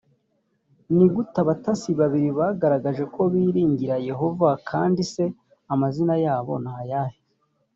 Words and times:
ni 0.95 1.05
gute 1.13 1.37
abatasi 1.43 1.89
babiri 1.99 2.29
bagaragaje 2.39 3.03
ko 3.13 3.21
biringiraga 3.31 4.05
yehova 4.09 4.49
kandi 4.69 5.01
se 5.13 5.23
amazina 5.73 6.13
yabo 6.25 6.53
ni 6.63 6.71
ayahe 6.79 7.17